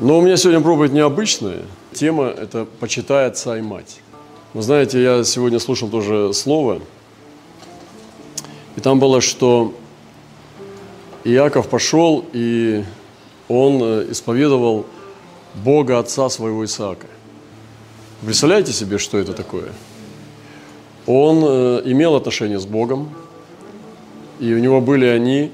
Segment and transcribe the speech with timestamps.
[0.00, 1.62] Но у меня сегодня проповедь необычная.
[1.92, 4.00] Тема– это «Почитай отца и мать».
[4.54, 6.80] Вы знаете, я сегодня слушал тоже слово,
[8.76, 9.74] и там было, что
[11.24, 12.84] Иаков пошел, и
[13.48, 14.86] он э, исповедовал
[15.64, 17.08] Бога отца своего Исаака.
[18.24, 19.72] Представляете себе, что это такое?
[21.06, 23.08] Он э, имел отношения с Богом,
[24.38, 25.50] и у него были они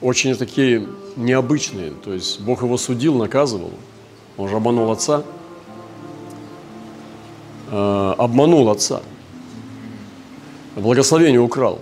[0.00, 1.90] очень такие необычные.
[1.90, 3.70] То есть Бог его судил, наказывал.
[4.36, 5.22] Он же обманул отца.
[7.70, 9.02] Э, обманул отца.
[10.76, 11.80] Благословение украл.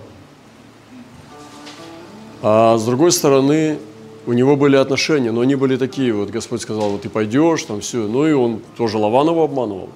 [2.42, 3.78] А с другой стороны,
[4.26, 7.80] у него были отношения, но они были такие, вот Господь сказал, вот ты пойдешь, там
[7.80, 8.06] все.
[8.06, 9.90] Ну и он тоже Лаванова обманывал.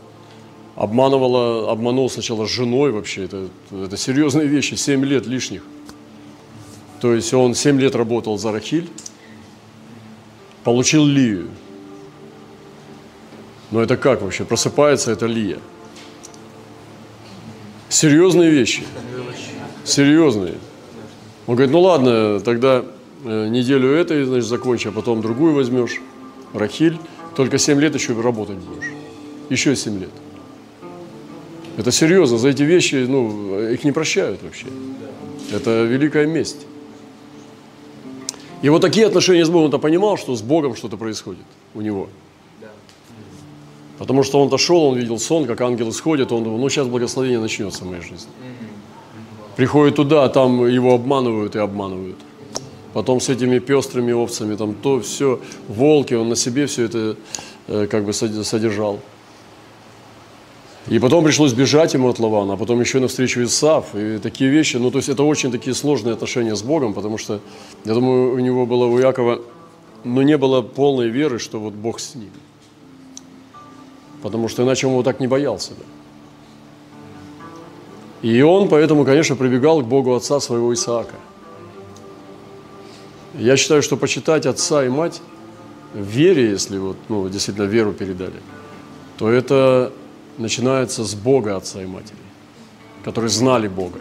[0.77, 5.63] Обманывала, обманул сначала с женой вообще, это, это серьезные вещи, 7 лет лишних.
[7.01, 8.89] То есть он 7 лет работал за Рахиль,
[10.65, 11.49] получил Лию.
[13.71, 14.45] Но это как вообще?
[14.45, 15.59] Просыпается это Лия.
[17.89, 18.83] Серьезные вещи.
[19.85, 20.55] Серьезные.
[21.47, 22.85] Он говорит, ну ладно, тогда
[23.25, 26.01] э, неделю этой, значит, закончи, а потом другую возьмешь.
[26.55, 26.99] Рахиль,
[27.37, 28.91] только 7 лет еще работать будешь.
[29.51, 30.11] Еще 7 лет.
[31.77, 34.67] Это серьезно, за эти вещи, ну, их не прощают вообще.
[35.53, 36.67] Это великая месть.
[38.65, 42.09] И вот такие отношения с Богом, он-то понимал, что с Богом что-то происходит у него.
[43.99, 47.41] Потому что он-то шел, он видел сон, как ангел исходит, он думал, ну сейчас благословение
[47.41, 48.31] начнется в моей жизни.
[49.57, 52.17] Приходит туда, а там его обманывают и обманывают.
[52.95, 57.17] Потом с этими пестрыми овцами, там то, все, волки, он на себе все это
[57.69, 58.99] э, как бы содержал.
[60.89, 63.95] И потом пришлось бежать ему от Лавана, а потом еще навстречу Исав.
[63.95, 67.41] И такие вещи, ну то есть это очень такие сложные отношения с Богом, потому что,
[67.85, 69.41] я думаю, у него было, у Якова,
[70.05, 72.31] но не было полной веры, что вот Бог с ним.
[74.23, 75.85] Потому что иначе он его так не боялся бы.
[78.21, 81.17] И он поэтому, конечно, прибегал к Богу отца своего Исаака.
[83.39, 85.21] Я считаю, что почитать отца и мать
[85.95, 88.41] в вере, если вот, ну, действительно веру передали,
[89.19, 89.93] то это
[90.39, 92.19] начинается с Бога Отца и Матери,
[93.05, 94.01] которые знали Бога.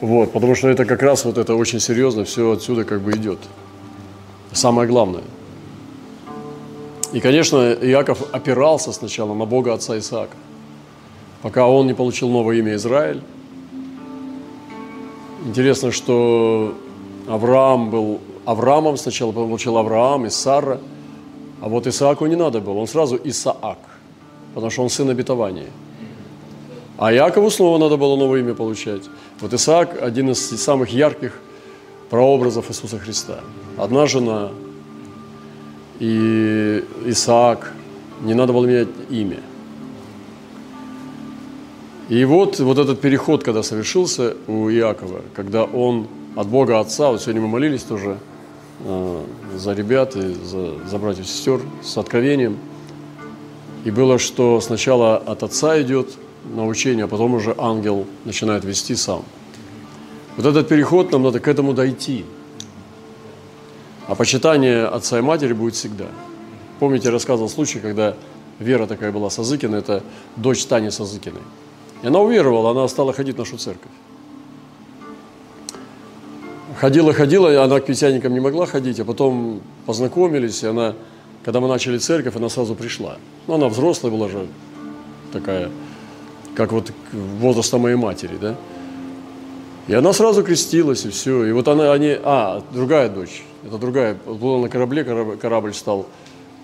[0.00, 3.38] Вот, потому что это как раз вот это очень серьезно, все отсюда как бы идет.
[4.52, 5.22] Самое главное.
[7.12, 10.36] И, конечно, Иаков опирался сначала на Бога отца Исаака,
[11.42, 13.20] пока он не получил новое имя Израиль.
[15.44, 16.74] Интересно, что
[17.28, 20.80] Авраам был Авраамом сначала, получил Авраам и Сара–
[21.60, 23.78] а вот Исааку не надо было, он сразу Исаак,
[24.54, 25.66] потому что он сын обетования.
[26.96, 29.02] А Якову снова надо было новое имя получать.
[29.40, 31.32] Вот Исаак– один из самых ярких
[32.10, 33.40] прообразов Иисуса Христа.
[33.78, 34.50] Одна жена
[35.98, 37.72] и Исаак,
[38.22, 39.40] не надо было менять имя.
[42.08, 46.06] И вот, вот этот переход, когда совершился у Иакова, когда он
[46.36, 48.18] от Бога Отца, вот сегодня мы молились тоже–
[49.56, 52.58] за ребят и за, за братьев и сестер с откровением.
[53.84, 56.08] И было, что сначала от отца идет
[56.54, 59.24] научение, а потом уже ангел начинает вести сам.
[60.36, 62.24] Вот этот переход, нам надо к этому дойти.
[64.06, 66.06] А почитание отца и матери будет всегда.
[66.78, 68.16] Помните, я рассказывал случай, когда
[68.58, 70.02] Вера такая была Сазыкина, это
[70.36, 71.40] дочь Тани Сазыкиной.
[72.02, 73.90] И она уверовала, она стала ходить в нашу церковь.
[76.80, 80.94] Ходила, ходила, она к пятидесятникам не могла ходить, а потом познакомились, и она,
[81.44, 83.18] когда мы начали церковь, она сразу пришла.
[83.46, 84.46] Ну, она взрослая была же,
[85.30, 85.68] такая,
[86.56, 88.56] как вот возраста моей матери, да.
[89.88, 91.44] И она сразу крестилась, и все.
[91.44, 96.06] И вот она, они, а, другая дочь, это другая, была на корабле, корабль, корабль стал,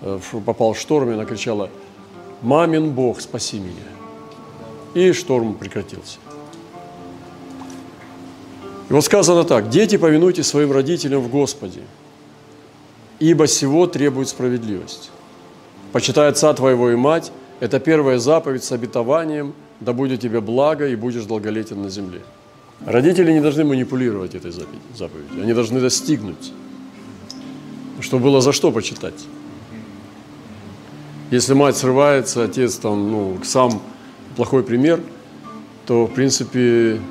[0.01, 1.69] э, попал в шторм, и она кричала,
[2.41, 3.85] «Мамин Бог, спаси меня!»
[4.95, 6.17] И шторм прекратился.
[8.89, 11.81] И вот сказано так, «Дети, повинуйтесь своим родителям в Господе,
[13.19, 15.11] ибо сего требует справедливость.
[15.91, 20.95] Почитай отца твоего и мать, это первая заповедь с обетованием, да будет тебе благо и
[20.95, 22.21] будешь долголетен на земле».
[22.85, 26.53] Родители не должны манипулировать этой заповедью, они должны достигнуть,
[28.01, 29.25] чтобы было за что почитать.
[31.31, 33.81] Если мать срывается, отец там, ну, сам
[34.35, 35.01] плохой пример,
[35.85, 37.01] то, в принципе,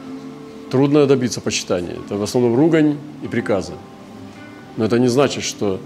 [0.70, 1.96] трудно добиться почитания.
[2.04, 3.72] Это в основном ругань и приказы.
[4.76, 5.80] Но это не значит, что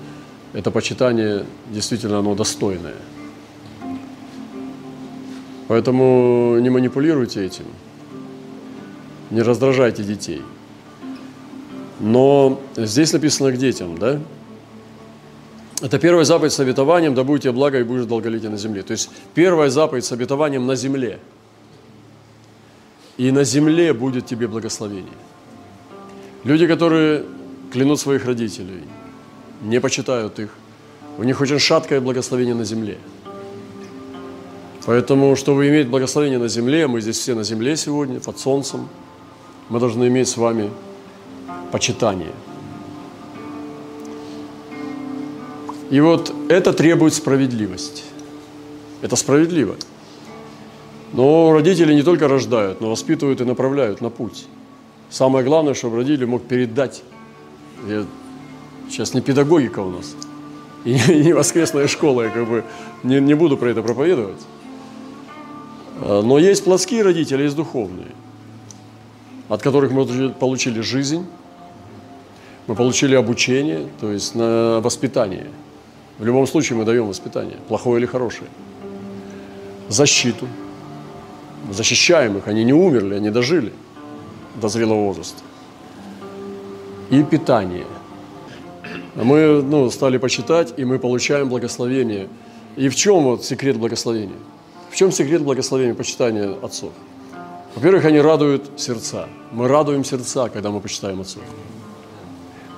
[0.52, 2.96] это почитание действительно оно достойное.
[5.68, 7.64] Поэтому не манипулируйте этим,
[9.30, 10.42] не раздражайте детей.
[12.00, 14.18] Но здесь написано к детям, да?
[15.80, 18.82] Это первая заповедь с обетованием, да будет тебе благо и будешь долголетие на земле.
[18.82, 21.20] То есть первая заповедь с обетованием на земле.
[23.20, 25.18] И на земле будет тебе благословение.
[26.44, 27.24] Люди, которые
[27.72, 28.82] клянут своих родителей,
[29.62, 30.48] не почитают их,
[31.18, 32.96] у них очень шаткое благословение на земле.
[34.86, 38.88] Поэтому, чтобы иметь благословение на земле, мы здесь все на земле сегодня, под солнцем,
[39.68, 40.70] мы должны иметь с вами
[41.72, 42.32] почитание–
[45.90, 48.04] И вот это требует справедливости.
[49.02, 49.74] Это справедливо.
[51.12, 54.46] Но родители не только рождают, но воспитывают и направляют на путь.
[55.10, 57.02] Самое главное, чтобы родитель мог передать.
[57.88, 58.04] Я,
[58.88, 60.14] сейчас не педагогика у нас,
[60.84, 62.64] и не воскресная школа, я как бы
[63.02, 64.40] не, не буду про это проповедовать.
[66.02, 68.12] А, но есть плотские родители, есть духовные,
[69.48, 71.26] от которых мы получили жизнь,
[72.66, 75.46] мы получили обучение, то есть на воспитание–
[76.20, 78.50] в любом случае мы даем воспитание, плохое или хорошее.
[79.88, 80.46] Защиту.
[81.70, 83.72] Защищаем их, они не умерли, они дожили
[84.60, 85.42] до зрелого возраста.
[87.10, 87.86] И питание.
[89.14, 92.28] Мы ну, стали почитать, и мы получаем благословение.
[92.76, 94.36] И в чем вот секрет благословения?
[94.90, 96.92] В чем секрет благословения почитания отцов?
[97.74, 99.28] Во-первых, они радуют сердца.
[99.52, 101.42] Мы радуем сердца, когда мы почитаем отцов.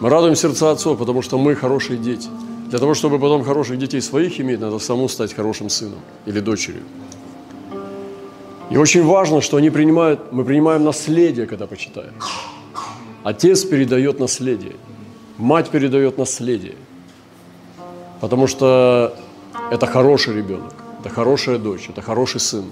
[0.01, 2.29] Мы радуем сердца отцов, потому что мы хорошие дети–
[2.73, 6.81] для того, чтобы потом хороших детей своих иметь, надо самому стать хорошим сыном или дочерью.
[8.73, 12.15] И очень важно, что они принимают, мы принимаем наследие, когда почитаем.
[13.23, 14.77] Отец передает наследие,
[15.39, 16.75] мать передает наследие,
[18.21, 19.15] потому что
[19.71, 22.65] это хороший ребенок, это хорошая дочь, это хороший сын.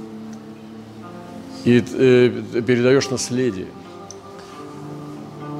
[1.64, 3.66] И э, передаешь наследие.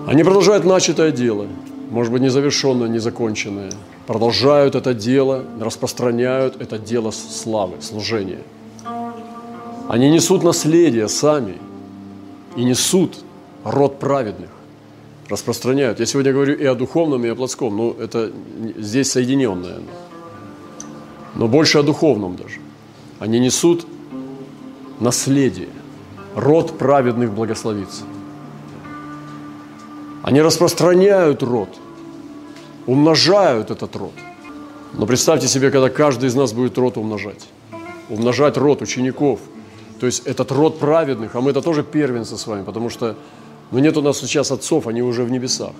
[0.06, 1.46] Они продолжают начатое дело,
[1.90, 3.70] может быть, незавершенное, незаконченное–
[4.10, 8.40] продолжают это дело, распространяют это дело славы, служения.
[9.90, 11.58] Они несут наследие сами
[12.54, 13.18] и несут
[13.64, 14.50] род праведных,
[15.28, 15.98] распространяют.
[15.98, 18.30] Я сегодня говорю и о духовном, и о плотском, но это
[18.78, 19.80] здесь соединенное.
[21.34, 22.60] Но больше о духовном даже.
[23.18, 23.84] Они несут
[25.00, 25.70] наследие,
[26.36, 28.04] род праведных благословится.
[30.22, 31.68] Они распространяют род–
[32.86, 34.12] умножают этот род.
[34.94, 37.48] Но представьте себе, когда каждый из нас будет род умножать.
[38.08, 39.40] Умножать род учеников.
[40.00, 43.16] То есть этот род праведных, а мы это тоже первенцы с вами, потому что
[43.70, 45.72] ну, нет у нас сейчас отцов, они уже в небесах.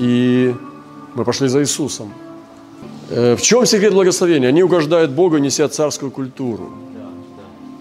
[0.00, 0.54] И
[1.14, 2.12] мы пошли за Иисусом.
[3.10, 4.48] Э, в чем секрет благословения?
[4.48, 6.70] Они угождают Богу, неся царскую культуру.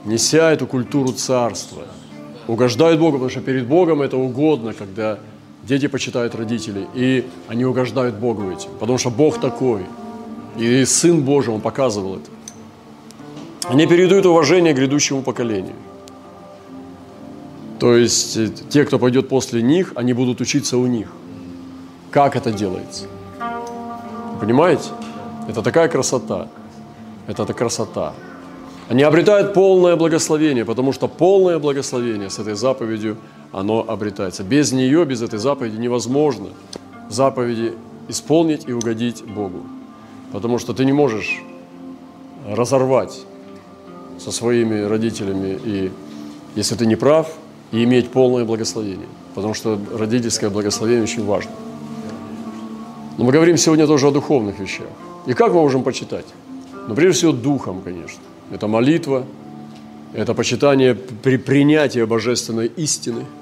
[0.05, 1.83] Неся эту культуру царства.
[2.47, 5.17] Угождают Богу, потому что перед Богом это угодно, когда
[5.63, 9.81] дети почитают родителей, и они угождают Богу этим, потому что Бог такой.
[10.57, 12.29] И Сын Божий, Он показывал это.
[13.71, 15.75] Они передают уважение грядущему поколению.
[17.79, 21.07] То есть э, те, кто пойдет после них, они будут учиться у них.
[22.11, 23.05] Как это делается?
[24.39, 24.89] Понимаете?
[25.47, 26.47] Это такая красота.
[27.27, 28.13] Это такая красота.
[28.89, 33.17] Они обретают полное благословение, потому что полное благословение с этой заповедью–
[33.51, 34.43] оно обретается.
[34.43, 36.49] Без нее, без этой заповеди невозможно
[37.09, 37.73] заповеди
[38.07, 39.63] исполнить и угодить Богу.
[40.31, 41.41] Потому что ты не можешь
[42.47, 43.21] разорвать
[44.23, 45.91] со своими родителями, и
[46.55, 47.33] если ты не прав,
[47.71, 49.07] и иметь полное благословение.
[49.35, 51.51] Потому что родительское благословение очень важно.
[53.17, 54.87] Но мы говорим сегодня тоже о духовных вещах.
[55.25, 56.25] И как мы можем почитать?
[56.87, 58.19] Ну, прежде всего, духом, конечно.
[58.51, 59.25] Это молитва,
[60.13, 63.25] это почитание при принятии божественной истины–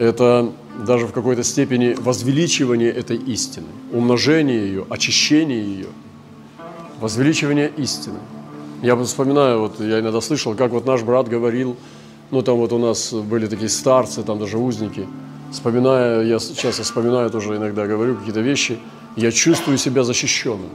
[0.00, 0.50] это
[0.86, 5.88] даже в какой-то степени возвеличивание этой истины, умножение ее, очищение ее,
[7.00, 8.18] возвеличивание истины.
[8.82, 11.76] Я вспоминаю, вот я иногда слышал, как вот наш брат говорил,
[12.30, 15.06] ну там вот у нас были такие старцы, там даже узники,
[15.52, 18.78] вспоминая, я часто вспоминаю тоже иногда, говорю какие-то вещи,
[19.16, 20.70] я чувствую себя защищенным,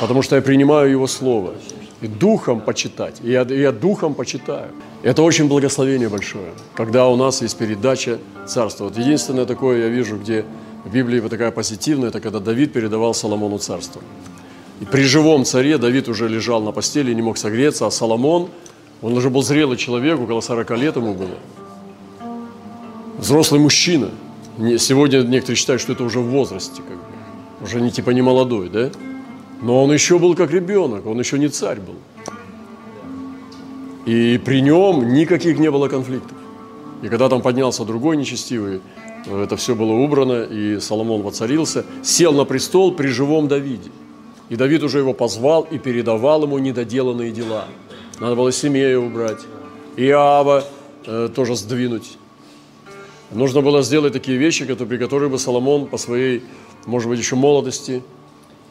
[0.00, 1.54] потому что я принимаю его слово–
[2.00, 3.16] и духом почитать.
[3.22, 4.70] И я, я духом почитаю.
[5.02, 8.84] Это очень благословение большое, когда у нас есть передача царства.
[8.84, 10.44] Вот единственное такое я вижу, где
[10.84, 14.00] в Библии вот такая позитивная, это когда Давид передавал Соломону царство.
[14.80, 18.48] И при живом царе Давид уже лежал на постели не мог согреться, а Соломон,
[19.02, 21.36] он уже был зрелый человек, около 40 лет ему было.
[23.18, 24.10] Взрослый мужчина.
[24.78, 27.64] Сегодня некоторые считают, что это уже в возрасте, как бы.
[27.64, 28.90] уже не типа не молодой, да?
[29.62, 31.96] Но он еще был как ребенок, он еще не царь был.
[34.06, 36.36] И при нем никаких не было конфликтов.
[37.02, 38.80] И когда там поднялся другой нечестивый,
[39.26, 43.90] это все было убрано, и Соломон воцарился, сел на престол при живом Давиде.
[44.50, 47.66] И Давид уже его позвал и передавал ему недоделанные дела.
[48.18, 49.40] Надо было Семея убрать,
[49.96, 50.64] Иава
[51.06, 52.18] э, тоже сдвинуть.
[53.30, 56.42] Нужно было сделать такие вещи, которые, при которых бы Соломон по своей,
[56.84, 58.02] может быть, еще молодости,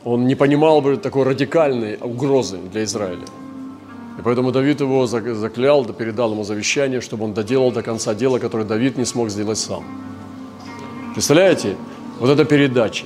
[0.03, 3.25] он не понимал бы такой радикальной угрозы для Израиля.
[4.17, 8.65] И поэтому Давид его заклял, передал ему завещание, чтобы он доделал до конца дело, которое
[8.65, 9.85] Давид не смог сделать сам.
[11.13, 11.77] Представляете?
[12.19, 13.05] Вот эта передача.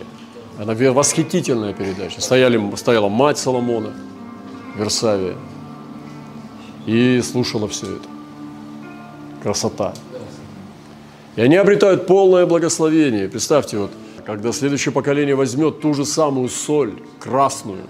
[0.63, 2.21] Она восхитительная передача.
[2.21, 3.91] Стояли, стояла мать Соломона,
[4.77, 5.35] Версавия,
[6.85, 8.07] и слушала все это.
[9.41, 9.93] Красота.
[11.35, 13.27] И они обретают полное благословение.
[13.27, 13.91] Представьте, вот,
[14.25, 17.83] когда следующее поколение возьмет ту же самую соль, красную.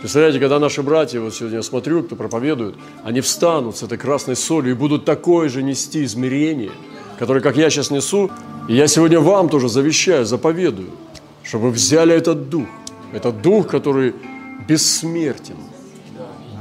[0.00, 4.36] Представляете, когда наши братья, вот сегодня я смотрю, кто проповедует, они встанут с этой красной
[4.36, 6.72] солью и будут такое же нести измерение,
[7.18, 8.30] которое, как я сейчас несу,
[8.68, 10.90] и я сегодня вам тоже завещаю, заповедую,
[11.46, 12.66] чтобы взяли этот дух,
[13.12, 14.14] этот дух, который
[14.68, 15.56] бессмертен,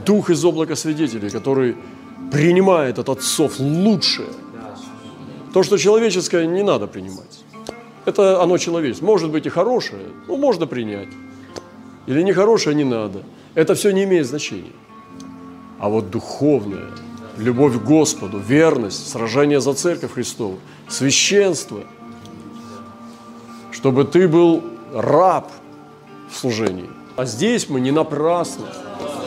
[0.05, 1.75] дух из облака свидетелей, который
[2.31, 4.29] принимает от отцов лучшее–
[5.55, 7.45] то, что человеческое, не надо принимать.
[8.03, 9.05] Это оно человеческое.
[9.05, 11.07] Может быть и хорошее, ну, можно принять.
[12.07, 13.23] Или нехорошее не надо.
[13.53, 14.73] Это все не имеет значения.
[15.79, 16.89] А вот духовное,
[17.37, 21.85] любовь к Господу, верность, сражение за Церковь Христову, священство,
[23.71, 24.61] чтобы ты был
[24.95, 25.51] раб
[26.29, 26.89] в служении.
[27.15, 28.65] А здесь мы не напрасно.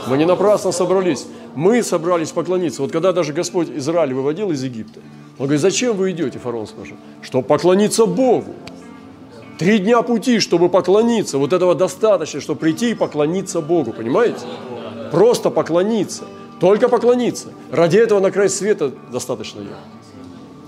[0.08, 1.26] Мы не напрасно собрались.
[1.54, 2.82] Мы собрались поклониться.
[2.82, 5.00] Вот когда даже Господь Израиль выводил из Египта–
[5.38, 7.00] он говорит, зачем вы идете, фараон спрашивает?
[7.22, 8.54] Чтобы поклониться Богу.
[9.56, 11.38] Три дня пути, чтобы поклониться.
[11.38, 14.40] Вот этого достаточно, чтобы прийти и поклониться Богу, понимаете?
[15.12, 16.24] Просто поклониться.
[16.60, 17.48] Только поклониться.
[17.70, 19.76] Ради этого на край света достаточно ехать.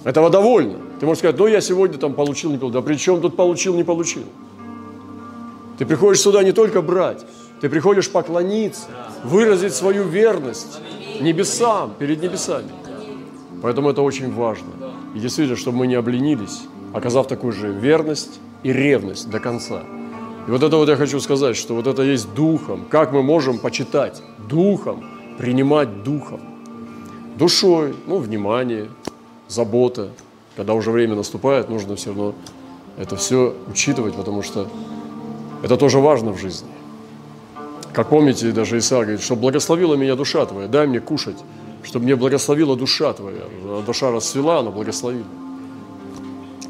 [0.05, 0.79] Этого довольно.
[1.01, 2.81] Ты можешь сказать, ну я сегодня там получил, не получил.
[2.81, 4.25] Да при чем тут получил, не получил?
[5.81, 7.25] Ты приходишь сюда не только брать,
[7.63, 8.83] ты приходишь поклониться,
[9.25, 10.79] выразить свою верность
[11.23, 12.69] небесам, перед небесами.
[13.63, 14.69] Поэтому это очень важно.
[15.15, 19.83] И действительно, чтобы мы не обленились, оказав такую же верность и ревность до конца.
[20.47, 22.85] И вот это вот я хочу сказать, что вот это есть духом.
[22.91, 24.21] Как мы можем почитать
[24.51, 25.03] духом,
[25.39, 26.43] принимать духом?
[27.39, 28.89] Душой, ну, внимание,
[29.49, 30.11] забота.
[30.57, 32.35] Когда уже время наступает, нужно все равно
[32.99, 34.69] это все учитывать, потому что
[35.63, 36.69] это тоже важно в жизни.
[37.93, 41.37] Как помните, даже Исаак говорит, что благословила меня душа твоя, дай мне кушать
[41.83, 43.43] чтобы мне благословила душа твоя.
[43.87, 45.27] Душа расцвела, она благословила.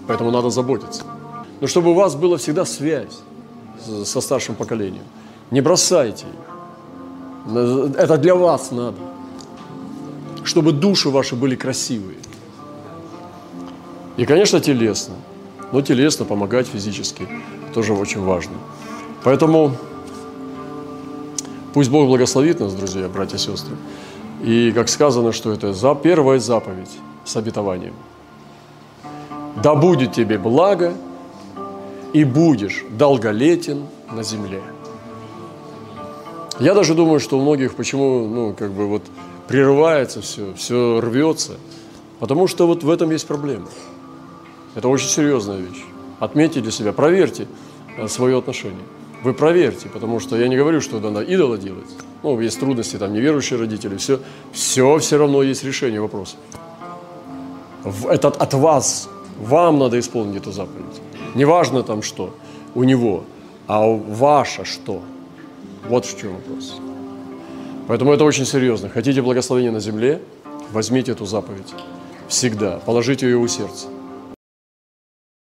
[0.06, 1.02] Поэтому надо заботиться.
[1.60, 3.18] Но чтобы у вас была всегда связь
[4.04, 5.04] со старшим поколением.
[5.50, 7.96] Не бросайте их.
[7.96, 8.98] Это для вас надо.
[10.44, 12.18] Чтобы души ваши были красивые.
[14.16, 15.14] И, конечно, телесно.
[15.72, 17.28] Но телесно помогать физически
[17.74, 18.54] тоже очень важно.
[19.24, 19.72] Поэтому
[21.74, 23.76] пусть Бог благословит нас, друзья, братья и сестры.
[24.42, 26.90] И как сказано, что это за первая заповедь
[27.24, 27.94] с обетованием.
[29.62, 30.94] Да будет тебе благо,
[32.12, 34.62] и будешь долголетен на земле.
[36.58, 39.02] Я даже думаю, что у многих почему, ну, как бы вот
[39.48, 41.52] прерывается все, все рвется,
[42.18, 43.68] потому что вот в этом есть проблема.
[44.74, 45.84] Это очень серьезная вещь.
[46.18, 47.46] Отметьте для себя, проверьте
[47.96, 48.84] э, свое отношение.
[49.22, 51.88] Вы проверьте, потому что я не говорю, что надо идола делать.
[52.22, 54.20] Ну, есть трудности, там, неверующие родители, все,
[54.52, 56.36] все все равно есть решение вопроса.
[58.08, 59.08] Это от вас,
[59.38, 61.00] вам надо исполнить эту заповедь.
[61.34, 62.34] Неважно там что
[62.74, 63.24] у него,
[63.66, 65.02] а ваше что.
[65.88, 66.76] Вот в чем вопрос.
[67.88, 68.88] Поэтому это очень серьезно.
[68.88, 70.20] Хотите благословения на земле,
[70.72, 71.74] возьмите эту заповедь.
[72.28, 72.80] Всегда.
[72.84, 73.88] Положите ее у сердца.